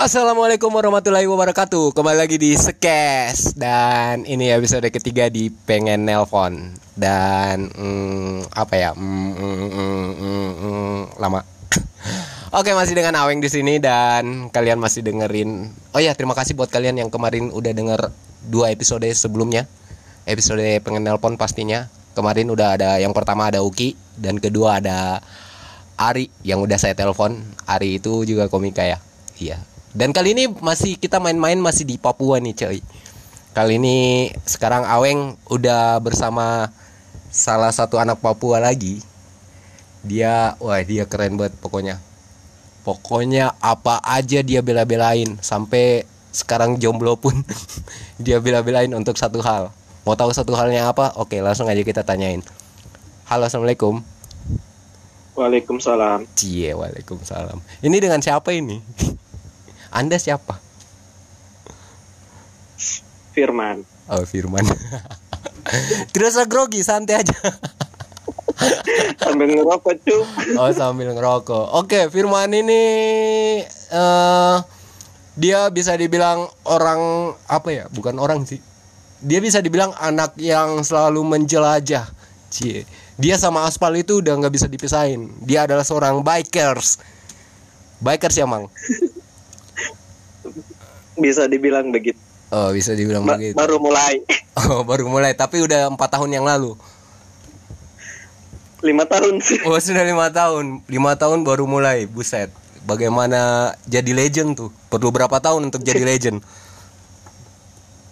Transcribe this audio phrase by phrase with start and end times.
[0.00, 1.92] Assalamualaikum warahmatullahi wabarakatuh.
[1.92, 3.52] Kembali lagi di Sekes.
[3.52, 6.72] Dan ini episode ketiga di Pengen Nelpon.
[6.96, 8.90] Dan mm, Apa ya?
[8.96, 11.44] Mm, mm, mm, mm, mm, Lama.
[12.56, 15.68] Oke masih dengan Aweng di sini Dan kalian masih dengerin.
[15.92, 18.08] Oh ya terima kasih buat kalian yang kemarin udah denger
[18.48, 19.68] Dua episode sebelumnya.
[20.24, 21.92] Episode Pengen Nelpon pastinya.
[22.16, 25.20] Kemarin udah ada Yang pertama ada Uki Dan kedua ada
[26.00, 27.36] Ari yang udah saya telepon.
[27.68, 28.96] Ari itu juga komika ya?
[29.36, 32.78] Iya dan kali ini masih kita main-main masih di Papua nih coy.
[33.50, 36.70] Kali ini sekarang Aweng udah bersama
[37.34, 39.02] salah satu anak Papua lagi.
[40.06, 41.98] Dia, wah dia keren banget pokoknya.
[42.86, 47.36] Pokoknya apa aja dia bela-belain Sampai sekarang jomblo pun
[48.24, 49.74] dia bela-belain untuk satu hal.
[50.06, 51.18] Mau tahu satu halnya apa?
[51.18, 52.46] Oke langsung aja kita tanyain.
[53.26, 54.00] Halo Assalamualaikum.
[55.34, 56.30] Waalaikumsalam.
[56.38, 57.58] Cie, Waalaikumsalam.
[57.82, 58.78] Ini dengan siapa ini?
[59.90, 60.62] Anda siapa?
[63.34, 63.82] Firman.
[64.10, 64.62] Oh Firman.
[66.14, 67.34] Tidak usah grogi santai aja.
[69.22, 70.22] Sambil ngerokok cuy.
[70.58, 71.80] Oh sambil ngerokok.
[71.80, 72.82] Oke Firman ini
[73.64, 74.56] eh
[75.40, 77.84] Dia bisa dibilang orang Apa ya?
[77.88, 78.60] Bukan orang sih.
[79.20, 82.04] Dia bisa dibilang anak yang selalu menjelajah.
[82.50, 82.84] Cie.
[83.16, 85.32] Dia sama aspal itu udah nggak bisa dipisahin.
[85.44, 87.00] Dia adalah seorang bikers.
[88.00, 88.68] Bikers ya Mang
[91.20, 92.16] Bisa dibilang begitu.
[92.50, 93.54] Oh bisa dibilang Ba- begitu.
[93.54, 94.24] baru mulai.
[94.60, 95.32] Oh baru mulai.
[95.32, 96.74] Tapi udah empat tahun yang lalu.
[98.80, 99.60] Lima tahun sih.
[99.62, 100.80] Oh sudah lima tahun.
[100.86, 102.04] Lima tahun baru mulai.
[102.04, 102.48] Buset.
[102.82, 103.40] Bagaimana
[103.84, 104.70] jadi legend tuh?
[104.88, 106.40] Perlu berapa tahun untuk jadi legend?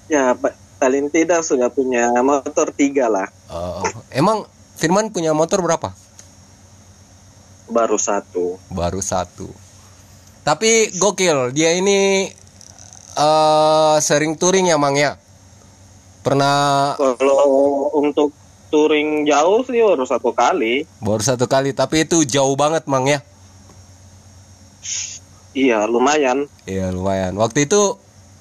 [0.09, 3.29] Ya, pa- paling tidak sudah punya motor tiga lah.
[3.45, 5.93] Oh, emang Firman punya motor berapa?
[7.69, 8.57] Baru satu.
[8.69, 9.53] baru satu.
[10.41, 11.53] Tapi gokil.
[11.53, 12.31] Dia ini
[13.19, 15.19] eh sering touring ya mang ya
[16.23, 17.51] pernah Kalau
[17.93, 18.31] untuk
[18.69, 20.85] touring jauh sih baru satu kali.
[20.99, 23.19] baru satu kali tapi itu jauh banget mang ya
[25.51, 26.47] Iya, lumayan.
[26.65, 27.99] Iya lumayan waktu itu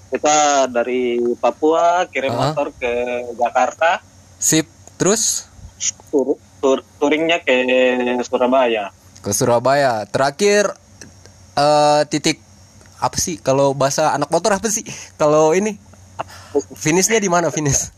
[0.08, 2.54] Kita dari Papua kirim Ah.
[2.54, 2.94] motor ke
[3.36, 4.00] Jakarta,
[4.38, 4.64] sip
[4.96, 5.44] terus
[6.08, 7.68] tur, tur- touringnya ke
[8.24, 8.88] Surabaya.
[9.20, 10.72] ke Surabaya terakhir
[11.54, 12.40] eh titik
[12.98, 14.82] apa sih kalau bahasa anak motor apa sih
[15.16, 15.78] kalau ini
[16.74, 17.94] finishnya di mana finish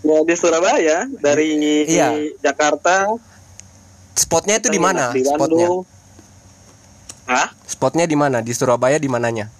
[0.00, 2.30] Ya di Surabaya dari Iya.
[2.40, 3.10] Jakarta
[4.14, 5.82] spotnya itu di mana spotnya.
[7.26, 7.50] Hah?
[7.66, 9.50] spotnya di mana di Surabaya di mananya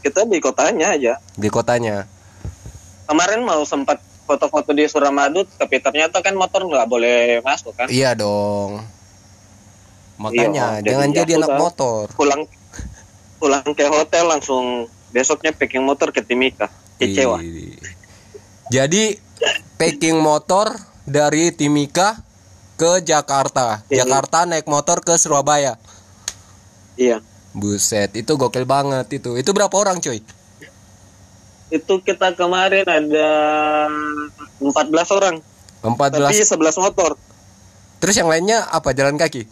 [0.00, 1.18] Kita di kotanya aja.
[1.34, 2.06] di kotanya
[3.04, 7.90] Kemarin mau sempat foto-foto di Suramadu, tapi ternyata kan motor nggak boleh masuk kan.
[7.90, 8.86] iya dong
[10.20, 12.44] makanya Iya, jangan jadi anak motor Pulang
[13.40, 16.68] pulang ke hotel langsung besoknya packing motor ke Timika.
[17.00, 17.40] Kecewa.
[17.40, 17.72] Ih.
[18.68, 19.16] jadi
[19.74, 20.68] packing motor
[21.02, 22.20] dari Timika
[22.76, 24.04] ke Jakarta Iya.
[24.04, 25.80] Jakarta naik motor ke Surabaya
[26.94, 27.24] Iya.
[27.50, 30.20] buset itu gokil banget itu itu berapa orang cuy
[31.70, 33.30] Itu kita kemarin ada
[34.58, 34.74] 14
[35.14, 35.38] orang,
[35.80, 37.10] 14 tapi 11 motor.
[37.96, 39.48] terus yang lainnya apa jalan kaki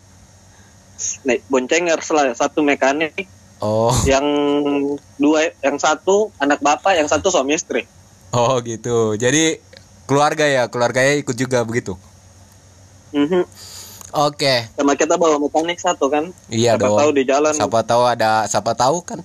[1.22, 3.14] Naik boncenger lah, satu mekanik,
[3.58, 4.26] oh yang
[5.14, 7.86] dua, yang satu anak bapak, yang satu suami istri.
[8.28, 9.56] oh gitu jadi
[10.04, 11.96] keluarga ya keluarganya ikut juga begitu
[13.08, 13.40] Mhm.
[14.12, 16.28] oke Sama kita bawa mekanik satu kan.
[16.48, 17.52] iya siapa dong tahu di jalan.
[17.54, 19.20] siapa tahu ada siapa tahu kan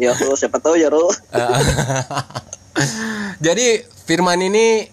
[0.00, 1.12] Ya, Ro, siapa tahu ya, Ro.
[3.44, 4.88] Jadi Firman ini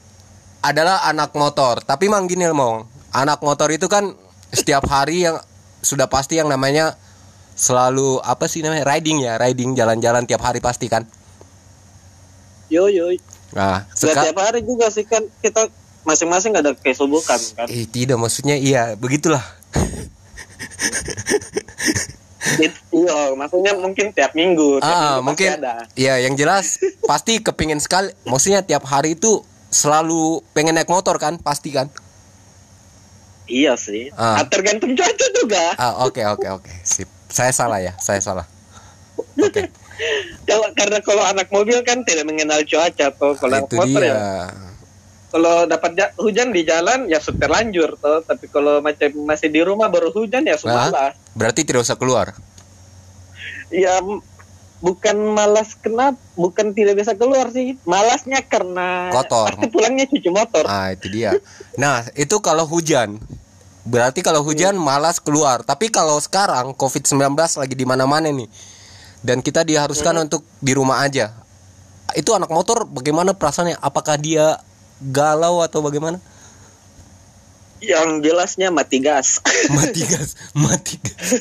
[0.60, 4.12] adalah anak motor, tapi mang gini mong, anak motor itu kan
[4.50, 5.38] setiap hari yang
[5.80, 6.98] sudah pasti yang namanya
[7.54, 11.04] selalu apa sih namanya riding ya, riding jalan-jalan tiap hari pasti kan.
[12.70, 13.10] Yo yo.
[13.52, 15.68] Nah, tiap hari juga sih kan kita
[16.06, 17.66] masing-masing ada kesibukan kan.
[17.68, 19.42] eh, tidak maksudnya iya, begitulah.
[22.57, 24.81] It- Iya, maksudnya mungkin tiap minggu.
[24.81, 25.86] Tiap Ah, minggu mungkin ada.
[25.94, 28.10] Iya, yang jelas pasti kepingin sekali.
[28.25, 31.88] Maksudnya tiap hari itu selalu pengen naik motor kan, pasti kan?
[33.50, 34.13] Iya sih.
[34.13, 34.40] Ah.
[34.40, 35.74] Ah, tergantung cuaca juga.
[35.75, 36.72] Ah, oke oke oke.
[36.86, 37.10] Sip.
[37.28, 38.46] Saya salah ya, saya salah.
[39.36, 39.68] Oke.
[40.48, 43.36] Kalau karena kalau anak mobil kan tidak mengenal cuaca tuh.
[43.36, 44.07] Kalau anak itu motor dia.
[44.07, 44.24] ya.
[45.30, 48.24] Kalau dapat ja- hujan di jalan ya setir lanjut tuh.
[48.24, 51.12] Tapi kalau macam masih di rumah baru hujan ya sumalah.
[51.36, 52.31] berarti tidak usah keluar.
[53.68, 54.00] Ya
[54.80, 56.20] bukan malas kenapa?
[56.36, 57.76] Bukan tidak bisa keluar sih.
[57.84, 59.56] Malasnya karena Kotor.
[59.56, 60.64] pasti pulangnya cuci motor.
[60.68, 61.36] Ah, itu dia.
[61.76, 63.20] Nah, itu kalau hujan.
[63.88, 65.64] Berarti kalau hujan malas keluar.
[65.64, 68.50] Tapi kalau sekarang COVID-19 lagi di mana-mana nih.
[69.20, 71.36] Dan kita diharuskan untuk di rumah aja.
[72.16, 73.78] Itu anak motor bagaimana perasaannya?
[73.84, 74.58] Apakah dia
[75.04, 76.24] galau atau bagaimana?
[77.80, 79.40] Yang jelasnya mati gas.
[79.78, 81.40] Mati gas, mati gas.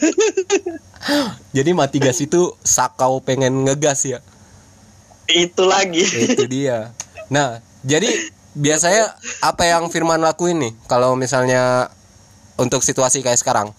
[1.50, 4.20] Jadi mati gas itu sakau pengen ngegas ya.
[5.28, 6.06] itu lagi.
[6.06, 6.94] Itu dia.
[7.28, 8.08] Nah, jadi
[8.56, 11.92] biasanya apa yang Firman lakuin nih kalau misalnya
[12.58, 13.70] untuk situasi kayak sekarang?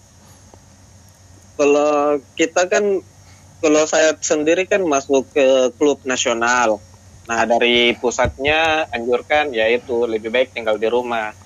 [1.60, 3.04] Kalau kita kan
[3.60, 6.80] kalau saya sendiri kan masuk ke klub nasional.
[7.28, 11.36] Nah, dari pusatnya anjurkan yaitu lebih baik tinggal di rumah.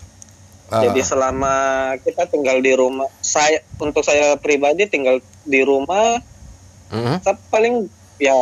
[0.73, 1.55] Ah, Jadi selama
[2.01, 6.17] kita tinggal di rumah, saya untuk saya pribadi tinggal di rumah,
[6.89, 7.21] mhm.
[7.21, 7.85] saya paling
[8.17, 8.33] ya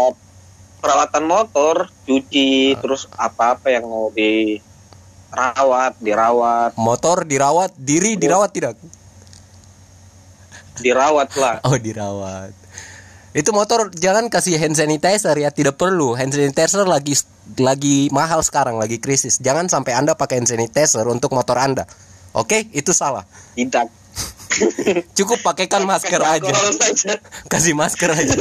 [0.79, 8.79] perawatan motor, cuci, terus apa-apa yang mau dirawat, dirawat, motor dirawat, diri dirawat tidak?
[10.81, 11.61] dirawat lah.
[11.69, 12.55] Oh, dirawat.
[13.33, 16.13] Itu motor jangan kasih hand sanitizer ya, tidak perlu.
[16.13, 17.17] Hand sanitizer lagi
[17.57, 19.41] lagi mahal sekarang, lagi krisis.
[19.41, 21.89] Jangan sampai Anda pakai hand sanitizer untuk motor Anda.
[22.32, 23.29] Oke, itu salah.
[23.52, 23.87] Tidak.
[25.19, 26.52] Cukup pakaikan masker aja.
[27.52, 28.37] Kasih masker aja.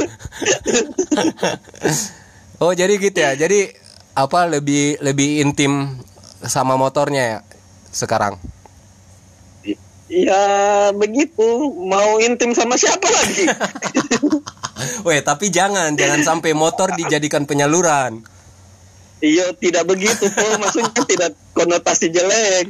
[2.62, 3.36] oh jadi gitu ya.
[3.36, 3.72] Jadi
[4.12, 6.00] apa lebih lebih intim
[6.44, 7.38] sama motornya ya
[7.92, 8.36] sekarang.
[10.12, 13.48] Ya begitu, mau intim sama siapa lagi?
[15.08, 18.20] Weh tapi jangan jangan sampai motor dijadikan penyaluran.
[19.24, 22.68] Iya tidak begitu po, maksudnya tidak konotasi jelek.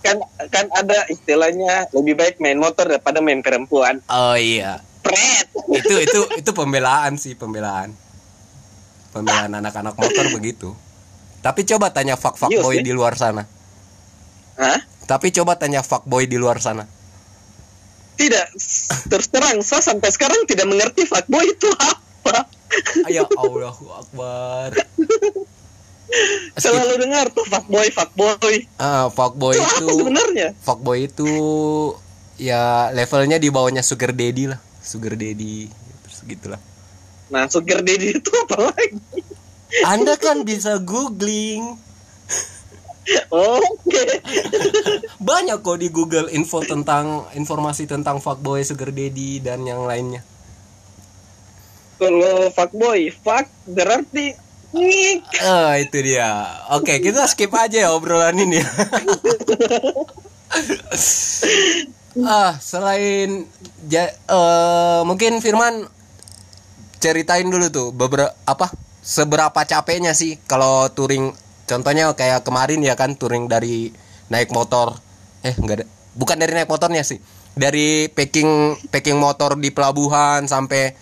[0.00, 0.16] Kan
[0.48, 4.00] kan ada istilahnya lebih baik main motor daripada main perempuan.
[4.08, 4.80] Oh iya.
[5.04, 5.48] Pret.
[5.70, 7.92] Itu itu itu pembelaan sih pembelaan.
[9.12, 10.72] Pembelaan anak-anak motor begitu.
[11.40, 13.44] Tapi coba tanya fuck fuck Iya boy di luar sana.
[14.60, 14.78] Hah?
[15.08, 16.84] Tapi coba tanya fuck boy di luar sana.
[18.20, 18.46] Tidak,
[19.08, 22.44] terus terang saya sampai sekarang tidak mengerti fuckboy itu apa.
[23.08, 24.76] Ayo Allahu Akbar.
[26.54, 28.56] Selalu dengar tuh fuckboy, fuckboy.
[28.76, 30.48] Ah, fuckboy Itu itu sebenarnya?
[30.58, 31.30] fuckboy itu
[32.34, 35.68] ya levelnya di bawahnya sugar daddy lah sugar daddy
[36.02, 36.60] terus gitulah
[37.28, 38.98] Nah, sugar daddy itu apa lagi?
[39.82, 41.78] anda kan bisa googling
[43.28, 44.04] Oke.
[45.22, 50.22] banyak kok di google info tentang informasi tentang fuckboy sugar daddy dan yang lainnya
[51.96, 54.32] Kalau fuckboy, fuck berarti
[55.42, 56.46] ah itu dia.
[56.74, 58.62] Oke kita skip aja ya obrolan ini.
[62.20, 63.46] Ah selain
[63.86, 65.86] ja- eh, mungkin Firman
[67.00, 68.70] ceritain dulu tuh beberapa apa
[69.00, 71.32] seberapa capeknya sih kalau touring?
[71.70, 73.94] Contohnya kayak kemarin ya kan touring dari
[74.26, 74.98] naik motor.
[75.46, 75.86] Eh enggak ada
[76.18, 77.22] bukan dari naik motornya sih.
[77.54, 80.94] Dari packing packing motor di pelabuhan sampai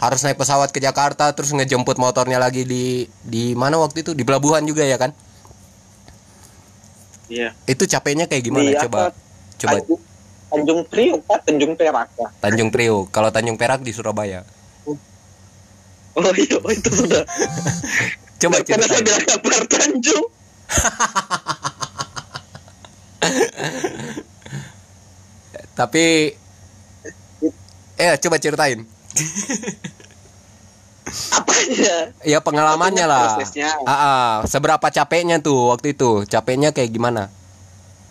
[0.00, 4.24] harus naik pesawat ke Jakarta terus ngejemput motornya lagi di di mana waktu itu di
[4.24, 5.12] pelabuhan juga ya kan
[7.30, 7.54] Iya.
[7.62, 9.14] itu capeknya kayak gimana Di coba apa?
[9.54, 10.02] coba Tanjung,
[10.50, 12.08] Tanjung Priok, Pak, Tanjung Perak.
[12.18, 12.30] Pak.
[12.42, 14.42] Tanjung Priok kalau Tanjung Perak di Surabaya
[16.10, 17.22] Oh iya, oh, itu sudah.
[18.42, 20.26] coba Karena saya bilang kabar Tanjung.
[25.78, 26.34] tapi
[27.96, 28.84] eh coba ceritain
[31.10, 32.14] Apanya?
[32.22, 33.74] ya pengalamannya lah prosesnya.
[33.82, 34.30] Ah, ah.
[34.44, 37.26] seberapa capeknya tuh waktu itu capeknya kayak gimana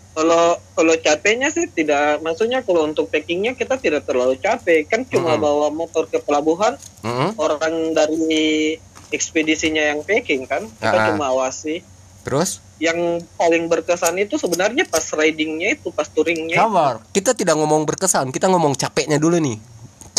[0.09, 5.33] Kalau kalau capeknya sih tidak, maksudnya kalau untuk packingnya kita tidak terlalu capek, kan cuma
[5.33, 5.39] Mhm.
[5.39, 7.39] bawa motor ke pelabuhan, Mm-mm.
[7.39, 8.75] orang dari
[9.07, 11.07] ekspedisinya yang packing kan, kita Ah.
[11.07, 11.85] cuma awasi.
[12.19, 12.99] terus Yang
[13.33, 16.59] paling berkesan itu sebenarnya pas ridingnya itu, pas touringnya.
[16.59, 19.55] sabar kita tidak ngomong berkesan kita ngomong capeknya dulu nih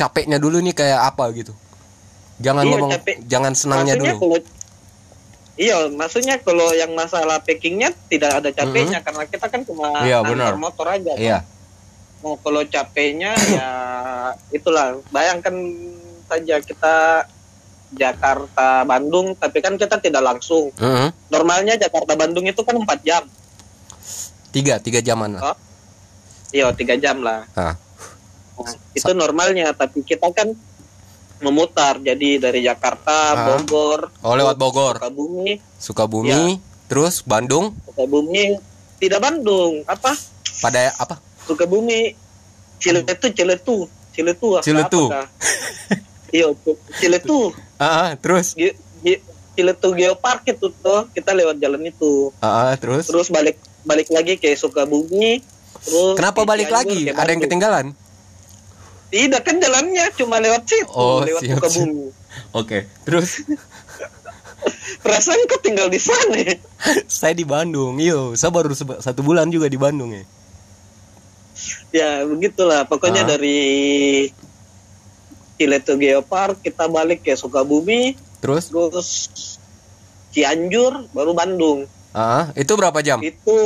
[0.00, 1.52] capeknya dulu nih kayak apa gitu
[2.40, 3.14] jangan Iya, ngomong capek.
[3.28, 4.38] jangan senangnya maksudnya dulu kalau
[5.60, 9.92] Iya, maksudnya kalau yang masalah packingnya tidak ada capeknya karena kita kan cuma.
[10.00, 10.52] Iya, antar benar.
[10.56, 11.12] motor aja.
[11.12, 11.20] kan.
[11.20, 11.38] iya
[12.20, 13.68] Nah, kalau capeknya ya
[14.56, 14.96] itulah.
[15.08, 15.52] Bayangkan
[16.24, 17.28] saja kita
[17.90, 20.72] Jakarta Bandung, tapi kan kita tidak langsung.
[20.76, 21.12] Mm-mm.
[21.28, 23.24] Normalnya Jakarta Bandung itu kan 4 jam.
[24.50, 25.56] tiga tiga jaman lah Oh.
[26.50, 27.44] Iya, tiga jam lah.
[27.52, 27.76] Ah.
[28.62, 30.52] Nah, itu normalnya, tapi kita kan
[31.38, 31.96] memutar.
[31.98, 33.44] Jadi dari Jakarta, Ah.
[33.56, 36.60] Bogor, oh lewat Bogor Sukabumi, Sukabumi Iya.
[36.86, 38.60] terus Bandung Sukabumi,
[38.96, 40.12] tidak Bandung, apa?
[40.60, 42.12] pada apa Sukabumi,
[42.76, 43.76] Ciletu, Ciletu,
[44.10, 45.04] Ciletu, apa- Ciletu.
[46.30, 46.46] Iya,
[46.94, 47.50] Ciletu,
[47.82, 52.30] ah ah, terus Ge- Ge- Ciletu Geopark itu tuh kita lewat jalan itu.
[52.38, 55.40] ah ah, terus Terus balik balik lagi ke Sukabumi
[55.80, 57.08] terus Kenapa ke balik lagi?
[57.08, 57.86] Ada yang ketinggalan?
[59.10, 62.08] Tidak kan jalannya cuma lewat situ Oh, lewat siap, Sukabumi
[62.52, 62.86] Oke.
[63.02, 63.42] Terus
[65.02, 66.54] perasaan kok tinggal di sana ya?
[67.10, 67.98] saya di Bandung.
[67.98, 70.24] Yo, saya baru satu bulan juga di Bandung ya.
[71.90, 73.28] ya begitulah pokoknya Ah.
[73.28, 73.58] dari
[75.54, 78.72] Ciletu Geopark kita balik ke Sukabumi Terus?
[78.72, 79.10] terus
[80.30, 83.20] Cianjur baru Bandung Ah, itu berapa jam?
[83.20, 83.58] itu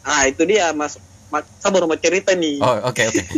[0.00, 0.96] ah itu dia mas
[1.30, 3.22] saya baru mau cerita nih Oh, oke oke.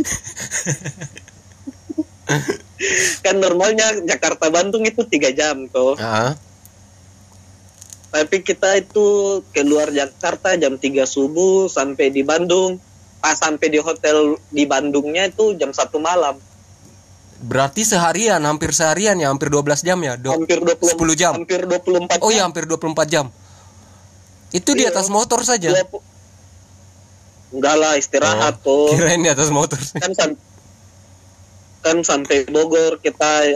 [3.22, 6.34] kan normalnya Jakarta Bandung itu tiga jam tuh Ah,
[8.08, 9.06] tapi kita itu
[9.50, 12.76] keluar Jakarta jam 3 subuh sampai di Bandung
[13.18, 16.36] pas sampai di hotel di Bandungnya itu jam satu malam
[17.36, 20.16] berarti seharian, hampir seharian ya, hampir 12 jam ya.
[20.16, 21.32] Do- hampir 20 10 jam.
[21.36, 22.44] hampir 24 Oh ya, jam.
[22.48, 23.28] hampir 24 jam.
[24.50, 24.96] Itu di Iya.
[24.96, 25.68] atas motor saja.
[25.68, 26.00] Dua pu-
[27.48, 29.78] enggak lah istirahat Oh, tuh Kirain di atas motor.
[29.94, 30.40] kan sam-
[31.80, 33.46] kan sampai Bogor kita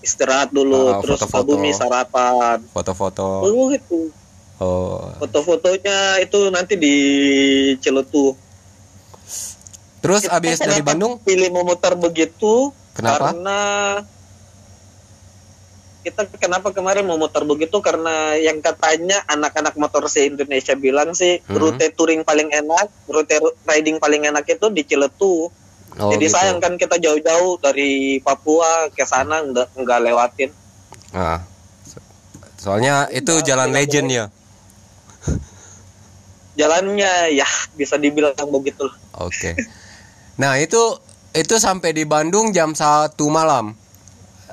[0.00, 1.54] istirahat dulu Ah, terus foto-foto.
[1.54, 3.26] Sukabumi sarapan Foto-foto.
[3.44, 4.10] oh itu
[4.58, 5.14] Oh.
[5.16, 6.94] foto-fotonya itu nanti di
[7.76, 8.34] Ciletu
[9.98, 11.12] Terus Kita habis dari kenapa Bandung?
[11.20, 13.30] pilih memutar begitu Kenapa?
[13.30, 13.60] karena
[15.98, 21.58] kita kenapa kemarin memutar begitu karena yang katanya anak-anak motor se Indonesia bilang sih Hmm.
[21.58, 25.50] rute touring paling enak rute riding paling enak itu di Ciletu
[25.90, 26.36] Oh, jadi gitu.
[26.36, 30.50] sayang kan kita jauh-jauh dari Papua ke sana nggak nggak lewatin
[31.10, 31.42] Ah.
[31.82, 32.04] So-
[32.60, 34.24] Soalnya itu jalan legend ya.
[36.54, 39.54] jalannya ya bisa dibilang begitu Oke.
[40.36, 40.78] Nah, itu
[41.32, 43.74] itu sampai di Bandung jam 1 malam.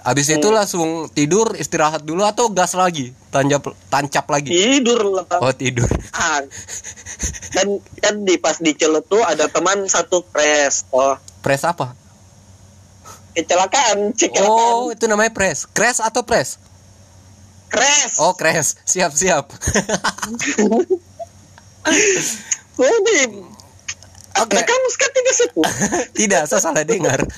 [0.05, 0.53] Habis itu Hmm.
[0.53, 3.09] langsung tidur, istirahat dulu atau gas lagi?
[3.33, 4.53] Tancap tancap lagi.
[4.53, 5.89] tidur lah Oh, tidur.
[6.13, 6.45] Ah,
[7.49, 7.67] kan
[7.99, 11.97] kan di pas di Ciletu ada teman satu crash oh Press apa?
[13.35, 15.67] kecelakaan kecelakaan Oh, itu namanya press.
[15.67, 16.55] Crash atau press?
[17.67, 18.79] crash Oh, crash.
[18.87, 19.51] Siap, siap.
[22.77, 22.97] oh
[24.35, 24.59] Oke.
[24.59, 25.61] kamu sekarang tidak situ
[26.23, 27.23] Tidak, saya salah dengar.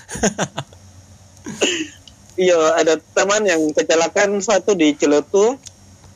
[2.37, 5.57] iya ada teman yang kecelakaan satu di Ciletu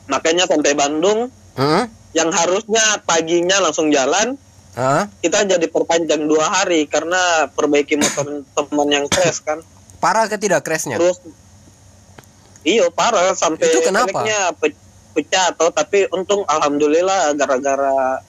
[0.06, 1.84] makanya sampai Bandung Hmm?
[2.12, 4.40] yang harusnya paginya langsung jalan
[4.72, 5.04] Hah?
[5.20, 9.60] kita jadi perpanjang dua hari karena perbaiki motor teman yang crash kan
[9.98, 10.96] Parah ke tidak crashnya?
[10.96, 11.20] terus
[12.62, 14.24] iyo parah sampai Itu kenapa?
[14.54, 14.80] pe-
[15.12, 18.24] pecah atau tapi untung alhamdulillah gara-gara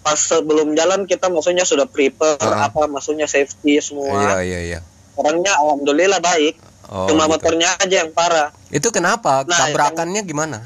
[0.00, 2.68] pas sebelum jalan kita maksudnya sudah prepare Ah.
[2.68, 4.80] apa maksudnya safety Iya, semua iya, iya.
[5.14, 6.56] orangnya alhamdulillah baik
[6.88, 7.32] Oh, cuma gitu.
[7.36, 9.44] motornya aja yang parah Itu kenapa?
[9.44, 10.58] Nah, Tabrakannya gimana?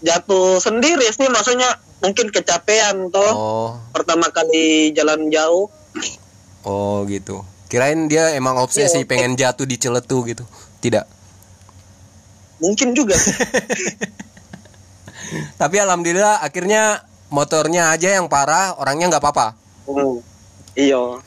[0.00, 5.68] jatuh sendiri sih maksudnya mungkin kecapean toh Oh, pertama kali jalan jauh
[6.64, 7.44] oh gitu.
[7.68, 9.06] Kirain dia emang obsesi Iya.
[9.06, 10.44] pengen jatuh di celetu gitu.
[10.80, 11.04] Tidak.
[12.60, 13.16] mungkin juga
[15.60, 19.46] Tapi alhamdulillah akhirnya motornya aja yang parah, orangnya nggak apa-apa.
[19.86, 20.18] hmm.
[20.74, 21.22] iyo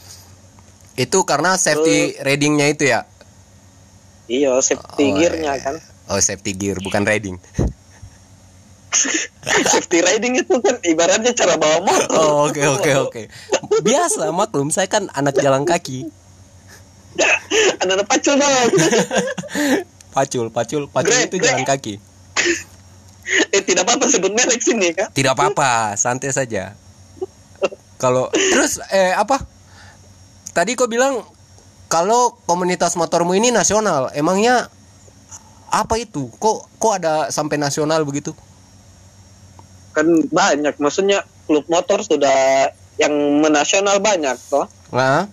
[0.94, 3.02] Itu karena safety ridingnya itu ya.
[4.26, 5.64] Iyo safety Oh, gearnya iya.
[5.64, 5.76] kan
[6.06, 7.40] Oh, safety gear bukan riding.
[9.66, 13.22] safety riding itu kan ibaratnya cara bawa motor Oh, oke oke oke.
[13.82, 16.08] Biasa maklum, saya kan anak jalan kaki.
[17.82, 18.52] anak pacul dong
[20.14, 21.48] Pacul, pacul, pacul Grab, itu grab.
[21.50, 21.94] jalan kaki.
[23.50, 26.76] eh tidak apa-apa sebut merek sini kan Tidak apa-apa, santai saja.
[27.96, 29.42] Kalau terus eh apa?
[30.52, 31.24] Tadi kau bilang
[31.94, 34.66] kalau komunitas motormu ini nasional, emangnya
[35.70, 36.26] apa itu?
[36.34, 38.34] Kok kok ada sampai nasional begitu?
[39.94, 42.66] kan banyak maksudnya klub motor sudah
[42.98, 45.30] yang menasional banyak toh Nah,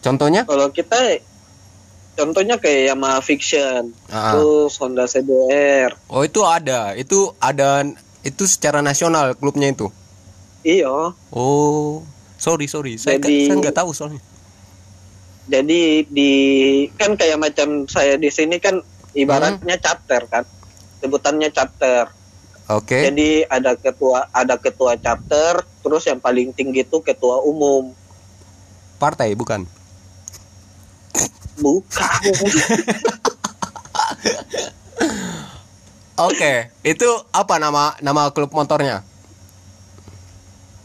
[0.00, 0.44] contohnya?
[0.44, 1.16] kalau kita
[2.14, 4.36] contohnya kayak Yamaha Fiction Ah.
[4.36, 7.88] terus Honda CBR Oh itu ada, itu ada
[8.20, 9.88] itu secara nasional klubnya itu.
[10.60, 12.04] iyo Oh,
[12.36, 14.20] sorry sorry, saya Jadi- saya nggak tahu soalnya.
[15.44, 16.32] Jadi di
[16.96, 18.80] kan kayak macam saya di sini kan
[19.12, 20.44] ibaratnya chapter kan
[21.04, 22.08] sebutannya chapter
[22.72, 23.04] Oke.
[23.04, 27.92] jadi ada ketua ada ketua chapter terus yang paling tinggi itu ketua umum
[28.96, 29.68] Partai bukan?
[31.60, 32.22] bukan
[36.14, 39.02] Oke, itu apa nama nama klub motornya?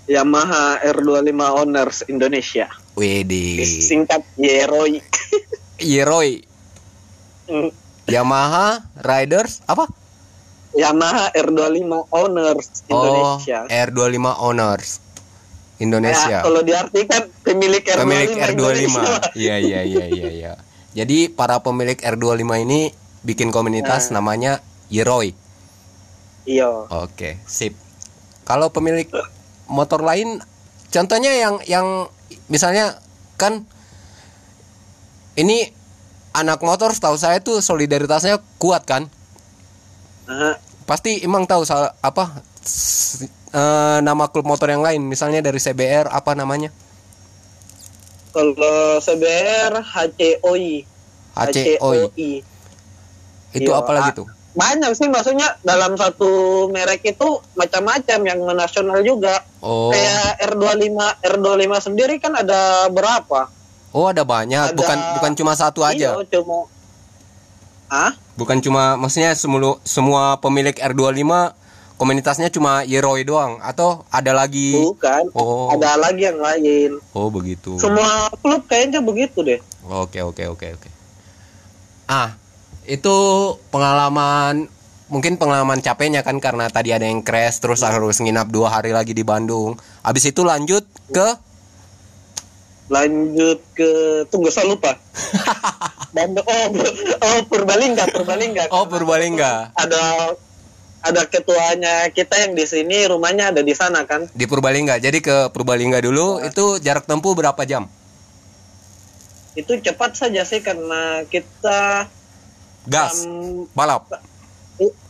[0.10, 2.66] Yamaha R25 Owners Indonesia
[3.00, 3.64] Widih.
[3.64, 5.00] singkat Yeroi
[5.80, 6.44] Yeroi,
[7.48, 7.72] Hmm,
[8.06, 9.88] Yamaha Riders apa?
[10.70, 13.58] Yamaha R25 Owners Indonesia.
[13.64, 14.90] Oh, R25 Owners
[15.80, 16.30] Indonesia.
[16.30, 17.98] Ya, kalau diartikan pemilik R25.
[17.98, 18.52] pemilik R25.
[18.52, 19.18] Indonesia.
[19.34, 20.54] Iya iya iya iya iya.
[20.92, 22.92] Jadi para pemilik R25 ini
[23.24, 24.20] bikin komunitas Nah.
[24.20, 24.60] namanya
[24.92, 25.32] Yeroy.
[26.44, 26.92] Iya.
[26.92, 27.74] Oke, sip.
[28.44, 29.08] Kalau pemilik
[29.66, 30.44] motor lain
[30.90, 31.88] contohnya yang yang
[32.50, 32.98] misalnya
[33.40, 33.66] kan
[35.40, 35.72] ini
[36.36, 39.08] anak motor setahu saya tuh solidaritasnya kuat kan?
[40.30, 42.42] Nah, Pasti Imang tahu sal- apa
[43.54, 46.74] eh, nama klub motor yang lain misalnya dari CBR apa namanya?
[48.30, 50.86] kalau CBR HCOI.
[51.34, 52.32] HCOI.
[53.58, 54.30] Itu Iya, apa lagi tuh?
[54.60, 59.40] Banyak sih maksudnya dalam satu merek itu macam-macam yang menasional juga.
[59.64, 59.88] Oh.
[59.88, 63.48] Kayak R25 R25 sendiri kan ada berapa?
[63.96, 66.20] Oh, ada banyak, Ada- bukan bukan cuma satu aja.
[66.20, 66.68] Iya, cuma
[67.90, 68.14] Ah?
[68.38, 71.58] Bukan cuma maksudnya semulu semua pemilik R25
[71.98, 75.34] komunitasnya cuma Yeroy doang atau ada lagi Bukan.
[75.34, 75.74] Oh.
[75.74, 77.02] Ada lagi yang lain.
[77.18, 77.82] Oh, begitu.
[77.82, 79.60] Semua klub kayaknya begitu deh.
[79.90, 80.90] Oke, oke, oke, oke.
[82.06, 82.38] Ah,
[82.90, 83.18] itu
[83.70, 84.66] pengalaman
[85.10, 89.14] mungkin pengalaman capeknya kan karena tadi ada yang crash terus harus nginap dua hari lagi
[89.14, 89.78] di Bandung.
[90.02, 91.50] Habis itu lanjut ke
[92.90, 93.90] Lanjut ke
[94.34, 94.98] tunggu saya lupa.
[96.18, 96.66] Bandung oh,
[97.22, 98.74] oh Purbalingga, Purbalingga.
[98.74, 99.78] Oh, Purbalingga.
[99.78, 100.34] Ada
[101.00, 104.26] ada ketuanya kita yang di sini rumahnya ada di sana kan.
[104.34, 104.98] Di Purbalingga.
[104.98, 107.86] Jadi ke Purbalingga dulu itu jarak tempuh berapa jam?
[109.54, 112.10] Itu cepat saja sih karena kita
[112.90, 114.10] Gas, um, balap.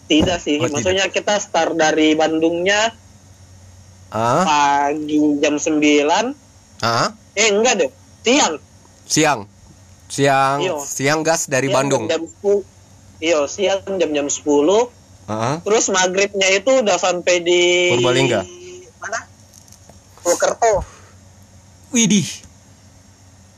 [0.06, 0.58] tidak sih.
[0.58, 0.74] Oh, tidak.
[0.76, 2.92] Maksudnya kita start dari Bandungnya
[4.10, 6.34] Ah, pagi jam 9.
[6.82, 8.58] ah, Eh enggak deh, siang.
[9.06, 9.40] siang.
[10.10, 10.76] Siang, Iya.
[10.82, 12.04] siang gas dari Siang Bandung.
[12.10, 12.66] Jam, jam 10.
[13.22, 14.90] Iya, siang jam-jam 10.
[15.24, 18.42] Ah, Terus maghribnya itu udah sampai di Purbalingga.
[18.98, 19.20] Mana?
[20.18, 20.82] Purwokerto.
[21.92, 22.26] Widih.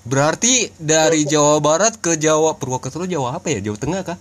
[0.02, 3.62] Berarti dari Jawa Barat ke Jawa Purwokerto Jawa apa ya?
[3.62, 4.18] Jawa Tengah kah?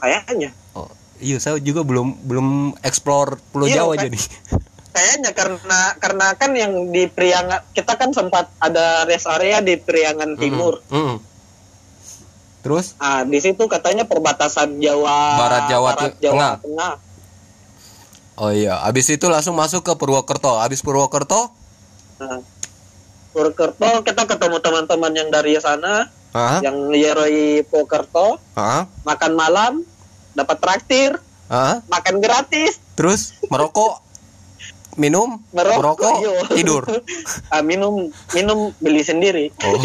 [0.00, 0.50] Kayaknya.
[0.74, 0.90] Oh,
[1.22, 2.48] iya saya juga belum belum
[2.82, 4.18] explore Pulau Iya, Jawa jadi.
[4.96, 10.34] Kayaknya karena karena kan yang di Priangan kita kan sempat ada rest area di Priangan
[10.34, 10.82] Timur.
[10.90, 11.16] Mm, mm.
[12.60, 16.54] Terus Ah, di situ katanya perbatasan Jawa Barat Jawa Barat Jawa Tengah.
[16.66, 16.94] Tengah.
[18.40, 20.58] oh iya, habis itu langsung masuk ke Purwokerto.
[20.58, 21.54] Habis Purwokerto,
[22.20, 22.42] Nah,
[23.30, 28.42] Purwokerto kita ketemu teman-teman yang dari sana, ah, yang Yeroi Purwokerto,
[29.06, 29.72] makan malam,
[30.34, 31.14] dapat traktir,
[31.46, 34.02] ah, makan gratis, terus merokok,
[34.98, 36.34] minum, merokok, iya.
[36.58, 36.82] tidur.
[37.54, 39.54] ah, minum minum beli sendiri.
[39.62, 39.78] Oh,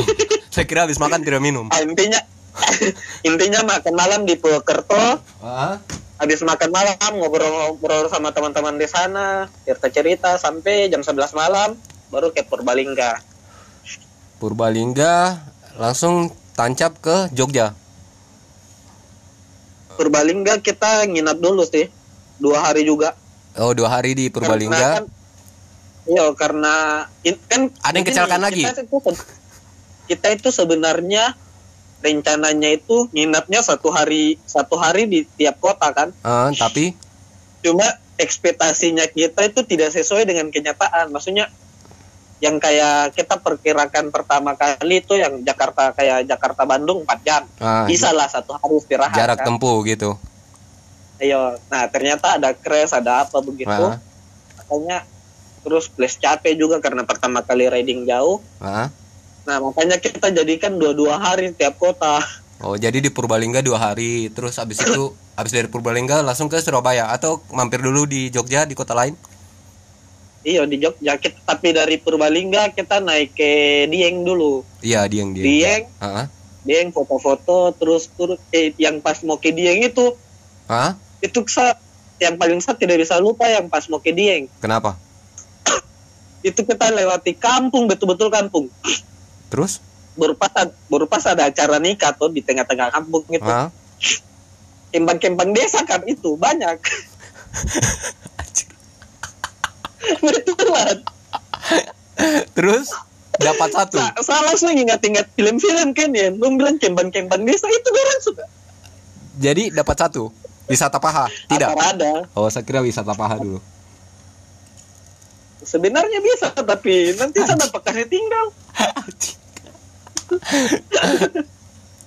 [0.50, 1.70] saya kira habis makan tidak minum.
[1.70, 2.18] Ah, intinya
[3.30, 5.22] intinya makan malam di Purwokerto,
[6.18, 11.78] habis makan malam ngobrol-ngobrol sama teman-teman di sana, cerita-cerita sampai jam 11 malam
[12.10, 13.35] baru ke Purbalingga.
[14.46, 15.42] Purbalingga
[15.82, 17.74] langsung tancap ke Jogja.
[19.98, 21.90] Purbalingga kita nginap dulu sih.
[22.38, 23.18] Dua hari juga.
[23.58, 24.90] Oh, dua hari di Karena Purbalingga.
[25.02, 25.10] kan-
[26.06, 26.74] Iya, karena
[27.26, 28.62] in- kan Ada yang kecelakaan lagi?
[28.62, 28.98] Kita itu,
[30.06, 31.34] kita itu sebenarnya
[32.06, 36.14] rencananya itu nginapnya satu hari satu hari di tiap kota kan.
[36.22, 36.94] Ah, tapi
[37.66, 37.90] Cuma
[38.22, 41.10] ekspektasinya kita itu tidak sesuai dengan kenyataan.
[41.10, 41.50] Maksudnya
[42.46, 47.42] yang kayak kita perkirakan pertama kali itu yang Jakarta kayak Jakarta Bandung 4 jam.
[47.58, 49.18] ah, Bisa lah satu hari istirahat.
[49.18, 49.46] jarak kan.
[49.50, 50.14] tempuh gitu.
[51.18, 51.58] Iya.
[51.74, 53.72] Nah, ternyata ada crash, ada apa begitu.
[53.72, 53.98] Ah,
[54.62, 55.02] Makanya
[55.66, 58.38] terus plus capek juga karena pertama kali riding jauh.
[58.62, 58.94] ah.
[59.46, 62.18] Nah, makanya kita jadikan dua-dua hari tiap kota.
[62.66, 67.14] Oh, jadi di Purbalingga dua hari, terus habis itu habis dari Purbalingga langsung ke Surabaya
[67.14, 69.14] atau mampir dulu di Jogja di kota lain?
[70.46, 73.52] Iya di Jogja, kita, tapi dari Purbalingga kita naik ke
[73.90, 74.62] Dieng dulu.
[74.78, 75.42] Iya, Dieng Dieng.
[75.42, 76.30] Dieng, Ah,
[76.62, 78.38] Dieng foto-foto, terus turun.
[78.54, 80.14] Eh, yang pas mau ke Dieng itu,
[80.70, 81.74] ah, itu sa,
[82.22, 84.46] yang paling saya tidak bisa lupa yang pas mau ke Dieng.
[84.62, 84.94] kenapa?
[86.46, 88.70] Itu kita lewati kampung, betul-betul kampung.
[89.50, 89.82] Terus?
[90.14, 90.54] Baru pas,
[90.86, 93.42] baru pas ada acara nikah tuh di tengah-tengah kampung itu.
[93.42, 93.74] Ah,
[94.94, 96.78] Kembang-kembang desa kan itu banyak.
[100.26, 100.98] Betulan.
[102.56, 102.88] terus
[103.36, 104.00] dapat satu.
[104.00, 106.32] Sa saya langsung ingat-ingat film-film kan ya.
[106.32, 108.46] Belum bilang kembang-kembang desa itu orang suka.
[109.40, 110.32] Jadi dapat satu.
[110.66, 111.30] Wisata paha?
[111.30, 111.70] Tidak.
[111.78, 112.14] Ada.
[112.34, 113.60] Oh, saya kira wisata paha dulu.
[115.66, 118.46] Sebenarnya bisa, tapi nanti saya dapat kasih tinggal.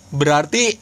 [0.19, 0.79] Berarti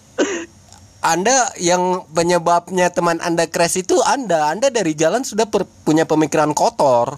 [1.06, 4.50] Anda yang penyebabnya teman Anda crash itu Anda.
[4.50, 7.14] Anda dari jalan sudah per- punya pemikiran kotor.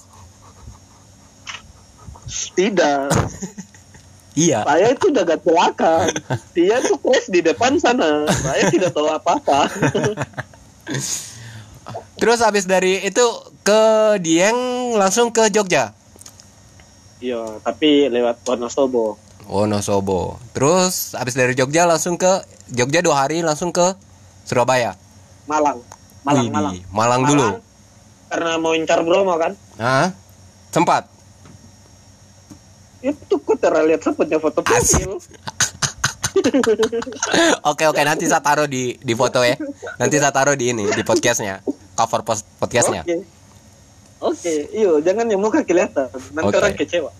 [2.28, 3.08] Tidak.
[4.38, 4.62] Iya.
[4.62, 6.06] Saya itu jaga celaka.
[6.54, 8.22] Dia tuh crash di depan sana.
[8.30, 9.66] Saya tidak tahu apa-apa.
[12.22, 13.26] Terus habis dari itu
[13.66, 13.82] ke
[14.22, 15.90] Dieng langsung ke Jogja.
[17.18, 19.18] Iya, tapi lewat Wonosobo.
[19.48, 20.36] Wonosobo.
[20.52, 23.96] Terus habis dari Jogja langsung ke Jogja dua hari langsung ke
[24.44, 24.94] Surabaya.
[25.48, 25.80] Malang.
[26.22, 26.74] Malang, Widih, Malang.
[26.92, 27.48] Malang dulu.
[28.28, 29.56] Karena mau incar Bromo kan.
[29.80, 30.12] Hah?
[30.68, 31.08] Sempat.
[33.00, 35.16] Itu kok terlihat sempatnya foto profil.
[37.66, 39.58] Oke oke nanti saya taruh di di foto ya.
[39.98, 41.66] Nanti saya taruh di ini di podcastnya,
[41.98, 43.02] cover post podcastnya.
[44.18, 44.34] Oke.
[44.34, 46.10] Oke, iyo jangan yang muka kelihatan.
[46.34, 46.58] Nanti Oke.
[46.58, 47.10] orang kecewa.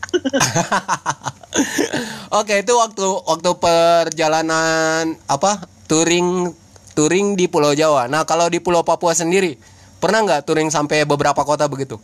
[2.42, 6.50] Oke itu waktu waktu perjalanan apa touring
[6.98, 8.10] touring di Pulau Jawa.
[8.10, 9.54] Nah kalau di Pulau Papua sendiri
[10.02, 12.02] pernah nggak touring sampai beberapa kota begitu?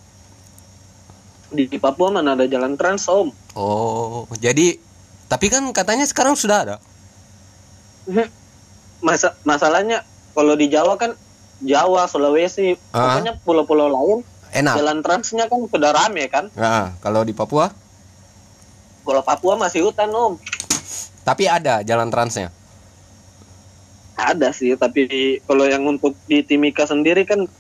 [1.50, 3.34] Di, di Papua mana ada jalan trans om.
[3.58, 4.78] Oh jadi
[5.26, 6.76] tapi kan katanya sekarang sudah ada.
[9.02, 10.06] Masa masalahnya
[10.38, 11.18] kalau di Jawa kan
[11.62, 13.14] Jawa, Sulawesi, Ah.
[13.16, 14.78] pokoknya pulau-pulau lain Enak.
[14.78, 16.46] jalan transnya kan sudah rame kan.
[16.54, 17.74] Nah, kalau di Papua
[19.04, 20.38] Kalau Papua masih hutan om.
[21.26, 22.48] tapi ada jalan transnya.
[24.14, 25.04] Ada sih, tapi
[25.42, 27.50] kalau yang untuk di Timika sendiri kan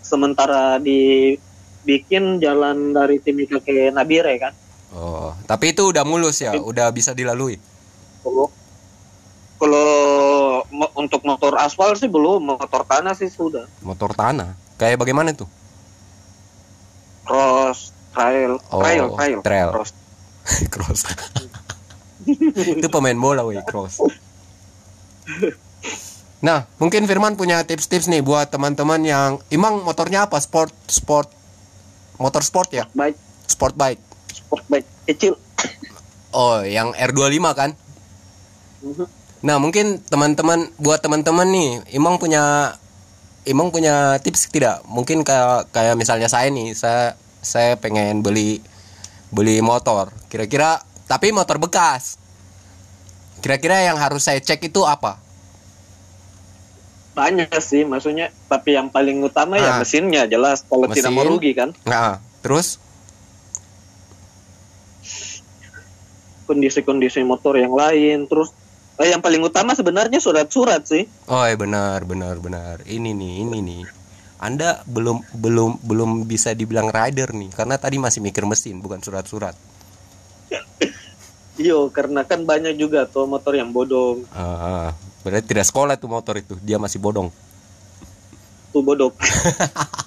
[0.00, 4.54] sementara dibikin jalan dari Timika ke Nabire kan.
[4.94, 7.58] Oh tapi itu udah mulus ya, udah bisa dilalui.
[8.22, 8.46] Kalau
[9.56, 9.88] kalau
[10.68, 13.64] mo- untuk motor aspal sih belum, motor tanah sih sudah.
[13.80, 14.52] Motor tanah.
[14.76, 15.48] Kayak bagaimana tuh?
[17.26, 17.78] Cross,
[18.14, 19.68] trail, Oh, trail, trail, trail.
[19.70, 19.90] cross.
[20.72, 21.00] cross.
[22.56, 23.98] itu pemain bola woi cross.
[26.38, 30.38] Nah, mungkin Firman punya tips-tips nih buat teman-teman yang emang motornya apa?
[30.38, 31.28] Sport sport
[32.16, 32.84] motor sport ya?
[32.92, 34.00] Bike, Sport bike.
[34.30, 35.34] sport bike kecil.
[36.30, 37.70] Oh, yang R25 kan?
[38.82, 39.06] Mhm.
[39.42, 42.74] Nah, mungkin teman-teman buat teman-teman nih, Imang punya
[43.46, 44.82] Imang punya tips tidak?
[44.84, 48.58] Mungkin kayak kayak misalnya saya nih, saya saya pengen beli
[49.30, 50.10] beli motor.
[50.26, 52.18] Kira-kira tapi motor bekas.
[53.38, 55.22] Kira-kira yang harus saya cek itu apa?
[57.14, 58.34] Banyak sih, maksudnya.
[58.50, 59.78] Tapi yang paling utama ya Ah.
[59.78, 60.66] mesinnya jelas.
[60.66, 61.32] Kalau tidak mau Mesin.
[61.32, 61.70] rugi kan.
[61.86, 62.82] Nah, terus
[66.46, 68.30] Kondisi-kondisi motor yang lain.
[68.30, 68.54] Terus
[69.04, 71.04] yang paling utama sebenarnya surat-surat sih.
[71.28, 72.80] Oh, iya benar, benar, benar.
[72.88, 73.82] Ini nih, ini nih.
[74.40, 79.56] Anda belum belum belum bisa dibilang rider nih karena tadi masih mikir mesin bukan surat-surat.
[81.60, 84.28] Iyo, karena kan banyak juga tuh motor yang bodong.
[84.32, 84.92] Ah,
[85.24, 87.32] berarti tidak sekolah tuh motor itu, dia masih bodong.
[88.76, 89.12] Tuh bodong.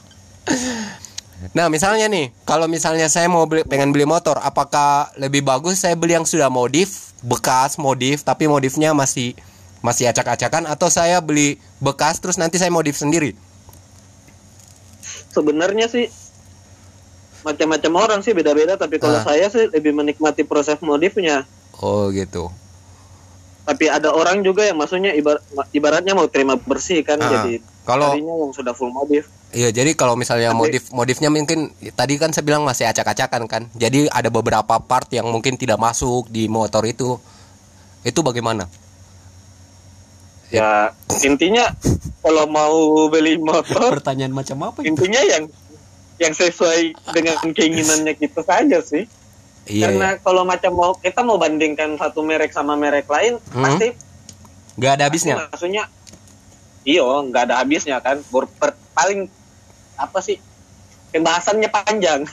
[1.56, 5.95] Nah, misalnya nih, kalau misalnya saya mau beli, pengen beli motor, apakah lebih bagus saya
[5.95, 9.36] beli yang sudah modif, bekas modif, tapi modifnya masih
[9.80, 13.32] masih acak-acakan, atau saya beli bekas terus nanti saya modif sendiri?
[15.32, 16.12] Sebenarnya sih
[17.47, 18.75] macam-macam orang sih beda-beda.
[18.75, 19.25] Tapi kalau Ah.
[19.25, 21.47] saya sih lebih menikmati proses modifnya.
[21.80, 22.52] Oh gitu.
[23.69, 27.21] Tapi ada orang juga yang maksudnya ibar- ibaratnya mau terima bersih kan.
[27.21, 27.45] Ah.
[27.45, 29.29] Jadi Kalau yang sudah full modif.
[29.49, 33.63] iya, jadi kalau misalnya Tapi- modif modifnya mungkin tadi kan saya bilang masih acak-acakan kan.
[33.77, 37.21] Jadi ada beberapa part yang mungkin tidak masuk di motor itu.
[38.01, 38.65] Itu bagaimana?
[40.49, 41.69] Ya intinya
[42.25, 42.73] kalau mau
[43.05, 45.45] beli motor Pertanyaan macam apa intinya yang
[46.17, 49.05] yang sesuai dengan keinginannya kita saja sih.
[49.69, 53.63] Iya, Karena kalau macam mau kita mau bandingkan satu merek sama merek lain Hmm.
[53.63, 53.93] pasti
[54.75, 55.36] nggak ada habisnya.
[55.45, 55.86] maksudnya
[56.84, 58.17] iyo nggak ada habisnya kan.
[58.27, 59.29] Ber- per- paling
[59.93, 60.41] apa sih
[61.10, 62.25] pembahasannya panjang.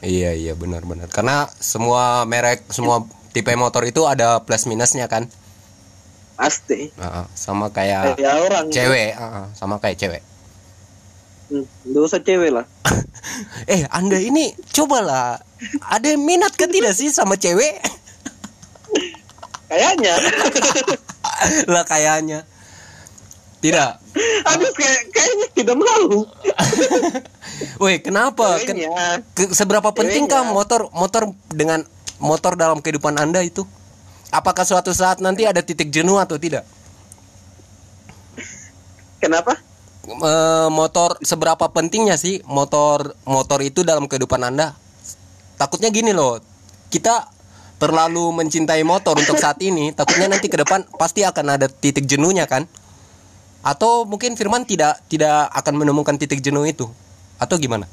[0.00, 5.28] Iya iya benar-benar karena semua merek semua tipe motor itu ada plus minusnya kan
[6.34, 6.88] Pasti.
[6.88, 10.22] Heeh, sama kayak Ya orang cewek heeh, sama kayak cewek
[11.50, 12.66] Hmm, nggak usah cewek lah.
[13.66, 15.42] eh anda ini cobalah
[15.84, 17.82] ada minat ke tidak sih sama cewek
[19.66, 20.14] Kayaknya.
[21.72, 22.42] lah kayaknya
[23.60, 24.00] tidak
[24.48, 26.26] Habis kayak kayaknya tidak mau.
[27.76, 29.20] woi kenapa Ken- Kayaknya.
[29.30, 30.56] ke- seberapa pentingkah Ceweknya.
[30.56, 31.84] motor motor dengan
[32.18, 33.62] motor dalam kehidupan anda itu
[34.30, 36.62] apakah suatu saat nanti ada titik jenuh atau tidak
[39.20, 39.52] Kenapa?
[40.00, 44.72] Eh, motor seberapa pentingnya sih motor motor itu dalam kehidupan anda
[45.54, 46.40] takutnya gini loh
[46.88, 47.28] kita
[47.76, 52.44] terlalu mencintai motor untuk saat ini takutnya nanti ke depan pasti akan ada titik jenuhnya
[52.44, 52.64] kan
[53.60, 56.88] Atau mungkin Firman tidak tidak akan menemukan titik jenuh itu?
[57.36, 57.84] Atau gimana?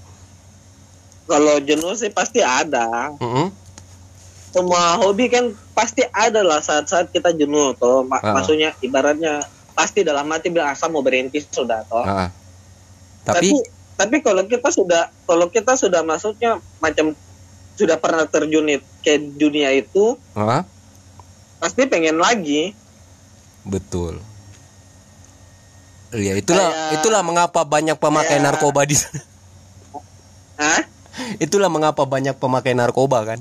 [1.27, 3.11] Kalau jenuh sih pasti ada.
[3.19, 3.51] Mm-mm.
[4.47, 8.07] Semua hobi kan pasti ada lah saat-saat kita jenuh toh.
[8.07, 8.39] Ma- Ah.
[8.39, 9.43] Maksudnya ibaratnya
[9.77, 12.01] pasti dalam hati bilang asal mau berhenti sudah toh.
[12.01, 12.33] Ah.
[13.21, 13.61] tapi Tapi
[13.93, 17.13] tapi kalau kita sudah kalau kita sudah masuknya macam
[17.73, 18.65] sudah pernah terjun
[18.99, 20.65] ke dunia itu Ah,
[21.57, 22.73] pasti pengen lagi
[23.61, 24.17] betul.
[26.07, 29.21] Iya, itulah Kayak- itulah mengapa banyak pemakai kayak- narkoba di sana.
[30.55, 30.81] Hah?
[31.37, 33.39] Itulah mengapa banyak pemakai narkoba kan.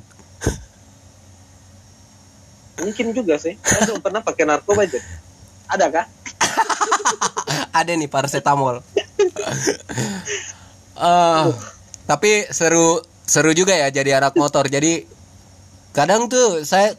[2.76, 5.00] mungkin juga sih saya belum pernah pakai narkoba aja
[5.68, 6.06] ada kah
[7.76, 8.80] Ada nih paracetamol.
[10.96, 11.44] Eh,
[12.08, 14.64] tapi seru seru juga ya jadi anak motor.
[14.64, 15.04] Jadi
[15.92, 16.96] kadang tuh saya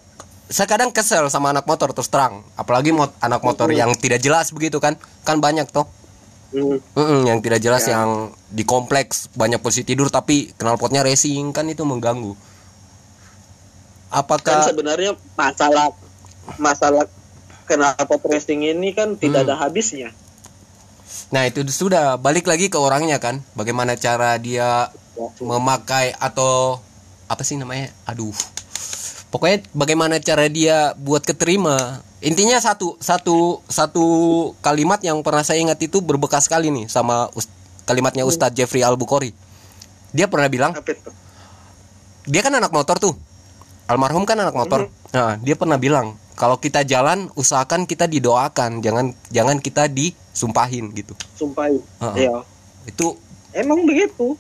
[0.48, 2.46] saya kadang kesel sama anak motor terus terang.
[2.54, 4.94] Apalagi mot, anak motor yang tidak jelas begitu kan.
[5.26, 5.90] Kan banyak toh.
[6.54, 6.80] Hmm.
[6.96, 8.00] Mm-mm, yang tidak jelas Ya.
[8.00, 12.32] yang di kompleks banyak posisi tidur tapi knalpotnya racing kan itu mengganggu.
[12.32, 15.92] kan Apakah sebenarnya masalah
[16.56, 17.04] masalah
[17.68, 19.52] kenapa racing ini kan tidak Hmm.
[19.52, 20.10] ada habisnya.
[21.28, 23.44] Nah itu sudah balik lagi ke orangnya kan?
[23.52, 24.88] Bagaimana cara dia
[25.40, 26.80] memakai atau
[27.28, 27.92] Apa sih namanya?
[28.08, 28.32] Aduh.
[29.28, 32.00] Pokoknya bagaimana cara dia buat keterima?
[32.24, 34.06] Intinya satu Satu Satu
[34.64, 37.52] kalimat yang pernah saya ingat itu berbekas sekali nih Sama us-
[37.84, 39.36] kalimatnya Ustadz Jeffrey Al-Bukhari.
[40.16, 40.72] Dia pernah bilang
[42.24, 43.14] Dia kan anak motor tuh.
[43.92, 44.88] Almarhum kan anak motor.
[45.12, 48.86] Nah dia pernah bilang Kalau kita jalan usahakan kita didoakan.
[48.86, 51.18] Jangan jangan kita disumpahin gitu.
[51.34, 52.30] Sumpah Heeh.
[52.30, 52.46] iya.
[52.86, 53.18] Itu
[53.58, 54.38] emang begitu?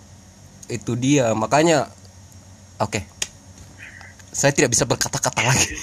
[0.70, 1.34] Itu dia.
[1.34, 1.90] Makanya
[2.78, 3.02] oke.
[4.30, 5.74] Saya tidak bisa berkata-kata lagi.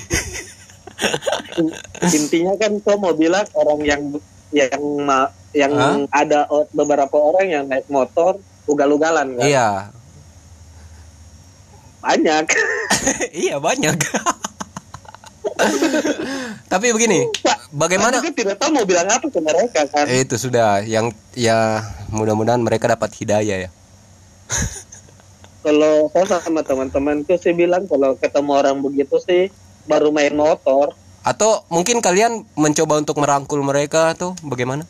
[2.23, 4.03] Intinya kan kau mau bilang orang yang
[4.55, 4.83] yang
[5.51, 5.99] yang Hah?
[6.15, 8.39] ada beberapa orang yang naik motor
[8.71, 9.43] ugal-ugalan kan?
[9.43, 9.69] Iya.
[12.07, 12.47] Banyak.
[13.35, 14.01] Iya banyak
[16.73, 17.29] tapi begini
[17.75, 20.07] bagaimana juga tidak tahu mau bilang apa ke mereka kan?
[20.07, 20.87] Eh, itu sudah.
[20.87, 21.83] Yang ya
[22.15, 23.71] mudah-mudahan mereka dapat hidayah ya.
[25.65, 29.51] Kalau saya sama teman-temanku sih bilang kalau ketemu orang begitu sih
[29.91, 30.95] baru main motor.
[31.25, 34.85] Atau mungkin kalian mencoba untuk merangkul mereka atau bagaimana?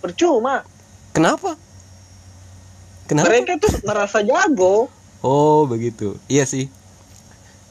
[0.00, 0.64] Percuma.
[1.12, 1.56] Kenapa?
[3.06, 3.28] Kenapa?
[3.28, 4.88] Mereka tuh merasa jago.
[5.20, 6.16] Oh begitu.
[6.32, 6.72] Iya sih.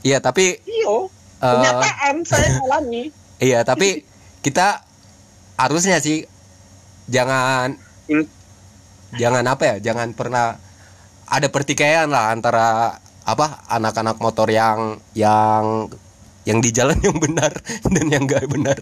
[0.05, 1.47] Iya tapi iyo Eh.
[1.49, 4.07] kenyataan saya alami Iya, tapi
[4.39, 4.79] kita
[5.55, 6.23] harusnya sih
[7.05, 8.31] jangan In-
[9.13, 10.55] jangan apa ya, jangan pernah
[11.25, 15.89] ada pertikaian lah antara apa anak-anak motor yang yang
[16.43, 17.51] yang di jalan yang benar
[17.85, 18.79] dan yang enggak benar.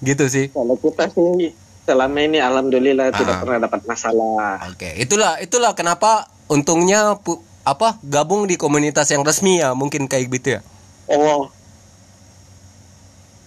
[0.00, 0.48] gitu sih.
[0.48, 1.52] kalau kita sih
[1.84, 3.40] selama ini alhamdulillah tidak Ah.
[3.40, 9.60] pernah dapat masalah Oke, itulah itulah kenapa untungnya pu- apa gabung di komunitas yang resmi
[9.60, 10.60] ya, mungkin kayak gitu ya.
[11.08, 11.48] oh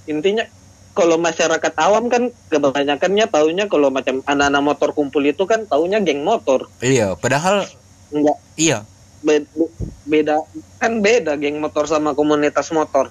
[0.06, 0.46] intinya
[0.92, 6.22] kalau masyarakat awam kan kebanyakannya taunya kalau macam anak-anak motor kumpul itu kan taunya geng
[6.22, 7.64] motor Iya, padahal
[8.12, 8.84] enggak iya.
[9.24, 10.36] be- be- beda
[10.78, 13.08] kan beda geng motor sama komunitas motor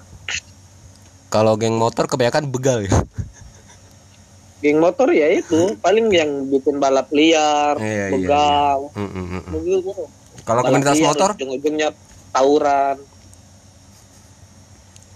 [1.31, 2.91] Kalau geng motor kebanyakan begal ya.
[4.61, 9.25] geng motor ya itu paling yang bikin balap liar Iya, iya, begal Mm, mm, mm,
[9.41, 9.51] mm.
[9.57, 9.91] begitu.
[10.41, 11.89] Kalau komunitas motor, ujung-ujungnya
[12.31, 12.97] tawuran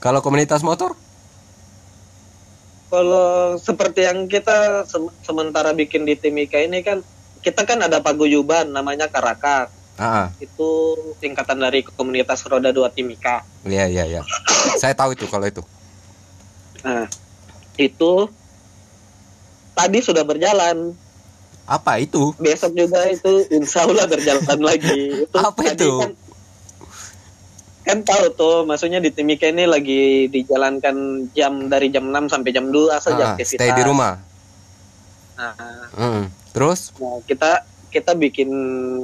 [0.06, 0.94] kalau komunitas motor,
[2.94, 7.02] kalau seperti yang kita se- sementara bikin di Timika ini kan
[7.42, 10.30] kita kan ada paguyuban namanya Karakat ah.
[10.38, 14.22] itu tingkatan dari komunitas roda 2 Timika iya iya iya.
[14.78, 15.66] Saya tahu itu kalau itu.
[16.86, 17.10] nah
[17.82, 18.30] itu
[19.74, 20.94] tadi sudah berjalan
[21.66, 22.30] Apa itu?
[22.38, 25.92] besok juga itu insya Allah berjalan lagi itu Apa itu?
[25.98, 26.12] kan,
[27.84, 30.96] kan tahu tuh maksudnya di Timika ini lagi dijalankan
[31.32, 34.14] jam dari jam 6 sampai jam 2 Ah, saja aktivitas stay di rumah.
[35.36, 35.54] Nah,
[35.92, 36.24] Mm.
[36.52, 36.96] Terus?
[36.96, 38.50] Nah, kita kita bikin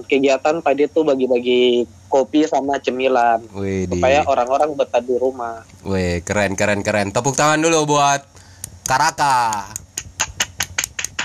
[0.05, 5.63] kegiatan tadi tuh bagi-bagi kopi sama cemilan Wih, supaya orang-orang betah di rumah.
[5.81, 7.09] Wih, keren keren keren.
[7.09, 8.23] Tepuk tangan dulu buat
[8.83, 9.71] Karaka.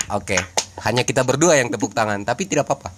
[0.09, 0.39] Oke,
[0.79, 2.89] hanya kita berdua yang tepuk tangan, tapi tidak apa-apa.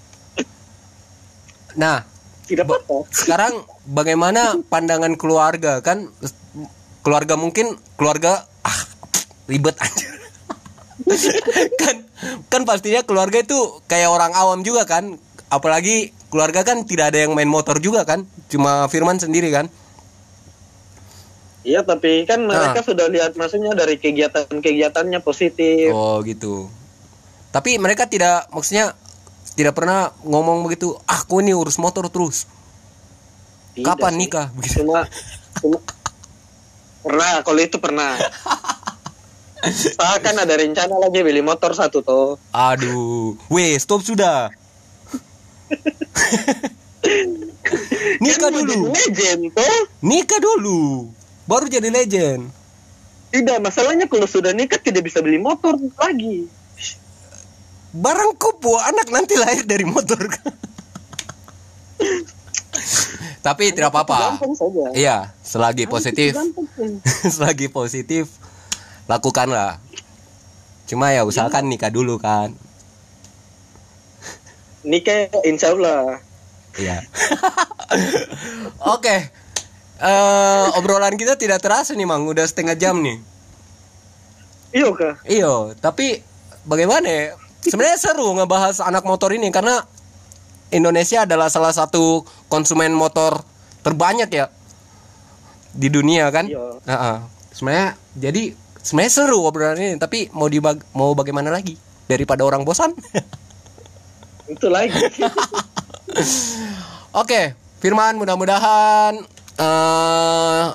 [1.76, 2.04] Nah,
[2.44, 3.06] Tidak apa-apa.
[3.14, 3.54] sekarang
[3.86, 6.10] bagaimana pandangan keluarga kan
[7.00, 8.80] keluarga mungkin keluarga ah
[9.46, 10.10] ribet aja
[11.82, 11.96] kan
[12.46, 17.34] kan pastinya keluarga itu kayak orang awam juga kan apalagi keluarga kan tidak ada yang
[17.34, 19.70] main motor juga kan cuma Firman sendiri kan
[21.60, 22.72] Iya, tapi kan Ah.
[22.72, 25.92] mereka sudah lihat maksudnya dari kegiatan-kegiatannya positif.
[25.92, 26.72] Oh gitu.
[27.50, 28.94] Tapi mereka tidak maksudnya
[29.58, 30.94] tidak pernah ngomong begitu.
[31.04, 32.46] Ah, aku ini urus motor terus.
[33.74, 34.20] Tidak Kapan sih.
[34.22, 34.48] nikah?
[34.54, 34.86] Begitu.
[34.86, 35.04] Cuma,
[35.60, 35.84] cuma-
[37.02, 38.12] pernah kalau itu pernah.
[39.66, 42.38] Saya kan ada rencana lagi beli motor satu tuh.
[42.54, 44.54] Aduh, weh, stop sudah.
[48.20, 48.92] Nikah Kan dulu.
[48.92, 49.80] Legend tuh.
[50.04, 51.12] Nikah dulu.
[51.48, 52.50] Baru jadi legend.
[53.30, 56.50] Tidak, masalahnya kalau sudah nikah tidak bisa beli motor lagi.
[57.90, 60.22] Barang kopo anak nanti lahir dari motor.
[63.40, 64.38] Tapi tidak apa-apa.
[64.94, 66.38] Iya, selagi positif,
[67.36, 68.30] selagi positif
[69.10, 69.82] lakukanlah.
[70.86, 72.54] Cuma ya usahakan nikah dulu kan.
[74.86, 76.22] Nikah insya Allah.
[76.78, 77.02] Iya.
[78.96, 79.34] Oke.
[80.00, 82.24] Eh, obrolan kita tidak terasa nih, Mang.
[82.24, 83.20] Udah setengah jam nih.
[84.70, 85.16] Iya kah?
[85.26, 86.22] Iya, tapi
[86.64, 87.36] bagaimana ya?
[87.60, 89.84] Sebenarnya seru ngebahas anak motor ini karena
[90.72, 93.44] Indonesia adalah salah satu konsumen motor
[93.84, 94.48] terbanyak ya
[95.74, 96.48] di dunia kan.
[96.48, 96.80] Iya.
[96.86, 97.18] Heeh.
[97.52, 101.76] Sebenarnya jadi sebenarnya seru obrolan ini, tapi mau dibag mau bagaimana lagi
[102.08, 102.96] daripada orang bosan?
[104.54, 104.96] Itu lagi.
[107.22, 109.14] Oke, Firman mudah-mudahan
[109.60, 110.66] eh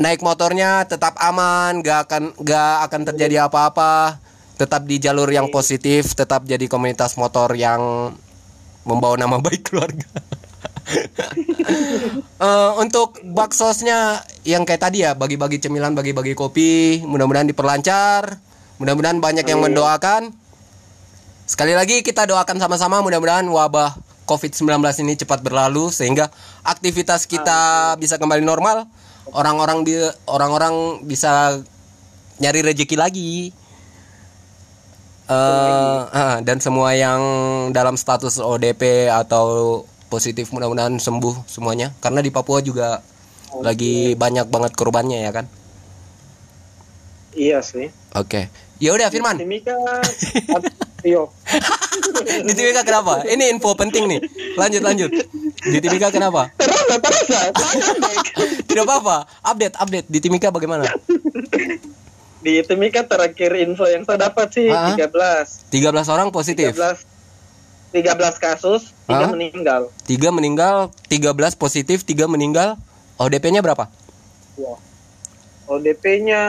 [0.00, 4.16] naik motornya tetap aman, gak akan gak akan terjadi apa-apa,
[4.60, 8.12] tetap di jalur yang positif, tetap jadi komunitas motor yang
[8.84, 10.08] membawa nama baik keluarga.
[12.40, 18.40] Eh, untuk baksosnya yang kayak tadi ya, bagi-bagi cemilan, bagi-bagi kopi, mudah-mudahan diperlancar,
[18.80, 20.32] mudah-mudahan banyak yang mendoakan.
[21.44, 23.92] Sekali lagi kita doakan sama-sama mudah-mudahan wabah
[24.24, 26.32] COVID-19 ini cepat berlalu sehingga
[26.64, 28.88] aktivitas kita bisa kembali normal.
[29.36, 31.60] Orang-orang bi- orang-orang bisa
[32.40, 33.52] nyari rezeki lagi.
[35.30, 37.22] Eh, ah, dan semua yang
[37.70, 42.98] dalam status ODP atau positif mudah-mudahan sembuh semuanya karena di Papua juga
[43.62, 45.46] lagi banyak banget korbannya ya kan.
[47.30, 47.86] iya sih.
[48.18, 48.50] Oke.
[48.82, 49.38] Ya udah Firman.
[49.38, 49.78] Timika.
[52.20, 53.24] Di Timika kenapa?
[53.24, 54.20] Ini info penting nih.
[54.58, 55.10] Lanjut lanjut.
[55.62, 56.50] Di Timika kenapa?
[56.58, 57.54] Terasa.
[58.68, 59.30] Tidak apa-apa.
[59.46, 60.84] Update update di Timika bagaimana?
[62.40, 64.96] Di Timika terakhir info yang saya dapat sih Ah.
[64.96, 65.68] 13.
[65.68, 66.72] 13 orang positif.
[66.72, 67.04] 13
[67.90, 69.30] 13 kasus, 3 Ah.
[69.30, 69.82] meninggal.
[70.06, 72.78] 3 meninggal, 13 positif, 3 meninggal.
[73.18, 73.90] ODP-nya berapa?
[74.56, 74.74] Iya.
[75.66, 76.42] ODP-nya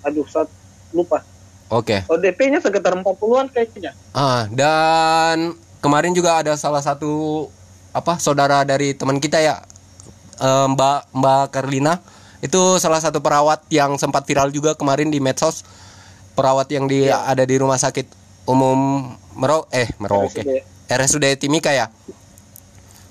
[0.00, 0.46] aduh, saya
[0.92, 1.24] lupa.
[1.68, 2.04] Oke.
[2.06, 3.92] ODP-nya sekitar 40-an kayaknya.
[4.12, 7.44] Ah, dan kemarin juga ada salah satu
[7.90, 9.64] apa saudara dari teman kita ya
[10.38, 11.98] eh, Mbak Mbak Karlina
[12.38, 15.64] itu salah satu perawat yang sempat viral juga kemarin di medsos
[16.38, 18.06] perawat yang di ada di rumah sakit
[18.46, 20.62] umum Mero eh Merauke RSUD.
[20.88, 21.90] RSUD Timika ya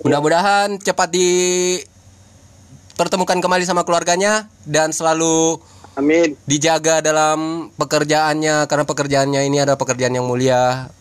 [0.01, 5.59] mudah-mudahan cepat dipertemukan kembali sama keluarganya dan selalu
[5.97, 6.37] Amin.
[6.45, 10.93] dijaga dalam pekerjaannya karena pekerjaannya ini adalah pekerjaan yang mulia.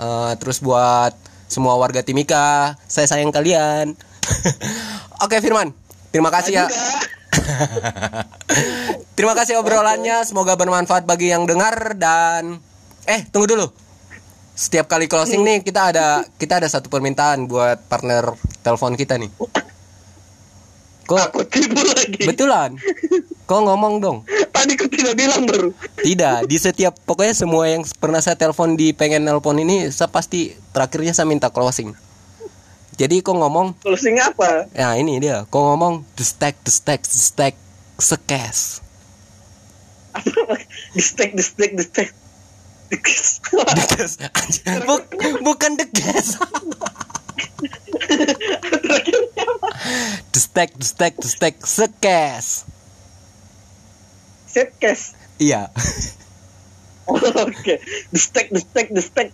[0.00, 1.10] Eh, terus buat
[1.50, 3.98] semua warga Timika, saya sayang kalian.
[5.26, 5.74] Oke Firman,
[6.14, 6.70] terima kasih ya.
[9.16, 12.58] terima kasih obrolannya, semoga bermanfaat bagi yang dengar dan
[13.06, 13.66] eh tunggu dulu.
[14.54, 19.30] Setiap kali closing nih kita ada kita ada satu permintaan buat partner telepon kita nih.
[21.10, 22.22] Kok Aku tipu lagi.
[22.22, 22.78] betulan?
[23.50, 24.18] Kok ngomong dong?
[24.54, 25.74] Tadi aku tidak bilang baru.
[25.98, 30.54] Tidak, di setiap pokoknya semua yang pernah saya telepon di pengen nelpon ini saya pasti
[30.70, 31.90] terakhirnya saya minta closing.
[33.00, 34.68] Jadi kok ngomong, Closing apa?
[34.76, 37.56] ya ini dia, kok ngomong the stack, the stack, the stack,
[37.96, 38.84] sekes.
[40.96, 42.12] di stack, di stack, di stack.
[42.90, 43.40] Dekes.
[44.88, 46.34] Buk- bukan the apa?
[50.34, 52.68] The stack, the stack, the stack, sekes.
[54.50, 55.14] Setcast.
[55.38, 55.70] Iya.
[57.46, 57.78] Oke.
[58.10, 59.30] Di stack, di stack, di stack.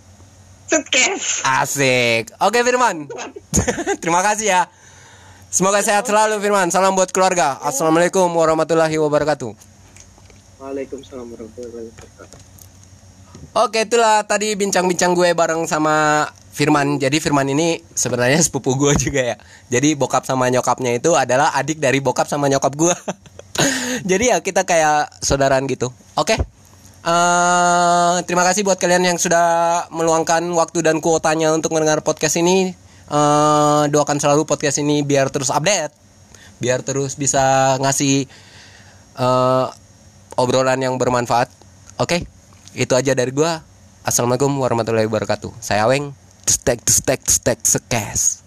[0.67, 1.47] Setcast.
[1.47, 2.35] Asik.
[2.43, 3.07] Oke Firman.
[4.03, 4.61] Terima kasih ya.
[5.47, 6.75] Semoga sehat selalu Firman.
[6.75, 7.55] Salam buat keluarga.
[7.63, 9.55] Assalamualaikum warahmatullahi wabarakatuh.
[10.59, 12.39] Waalaikumsalam warahmatullahi wabarakatuh.
[13.57, 16.99] Oke itulah tadi bincang-bincang gue bareng sama Firman.
[16.99, 19.37] Jadi Firman ini sebenarnya sepupu gue juga ya.
[19.71, 22.95] Jadi bokap sama nyokapnya itu adalah adik dari bokap sama nyokap gue.
[24.11, 25.95] Jadi ya kita kayak saudaraan gitu.
[26.19, 26.56] Oke.
[27.07, 32.75] Uh, terima kasih buat kalian yang sudah meluangkan waktu dan kuotanya untuk mendengar podcast ini.
[33.07, 35.95] Uh, doakan selalu podcast ini biar terus update,
[36.59, 38.27] biar terus bisa ngasih
[39.23, 39.71] uh,
[40.35, 41.47] obrolan yang bermanfaat.
[42.03, 42.75] Oke, okay?
[42.75, 43.63] itu aja dari gua.
[44.03, 45.55] Assalamualaikum warahmatullahi wabarakatuh.
[45.63, 46.11] Saya Aweng.
[46.47, 48.46] stack, stack, stack sekas.